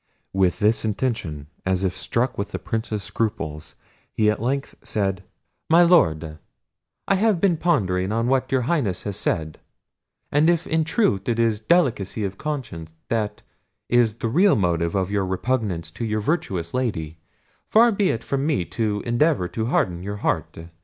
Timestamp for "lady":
16.73-17.19